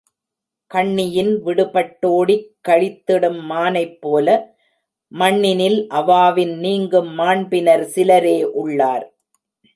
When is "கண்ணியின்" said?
0.71-1.33